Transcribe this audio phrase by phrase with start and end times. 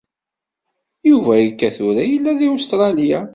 [1.09, 3.19] Yuba akka tura yella deg Ustṛalya.